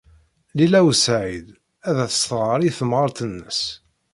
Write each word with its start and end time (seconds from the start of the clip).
Lila 0.55 0.79
u 0.89 0.91
Saɛid 1.03 1.47
ad 1.89 1.97
as-tɣer 2.05 2.59
i 2.67 2.71
temɣart-nnes. 2.77 3.61